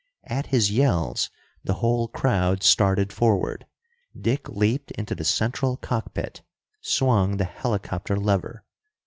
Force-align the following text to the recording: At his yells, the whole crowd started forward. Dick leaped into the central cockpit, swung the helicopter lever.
At 0.25 0.47
his 0.47 0.71
yells, 0.71 1.29
the 1.63 1.75
whole 1.75 2.07
crowd 2.07 2.63
started 2.63 3.13
forward. 3.13 3.67
Dick 4.19 4.49
leaped 4.49 4.89
into 4.97 5.13
the 5.13 5.23
central 5.23 5.77
cockpit, 5.77 6.41
swung 6.81 7.37
the 7.37 7.45
helicopter 7.45 8.17
lever. 8.17 8.65